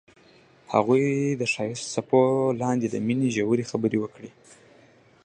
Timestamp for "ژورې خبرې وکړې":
3.35-4.31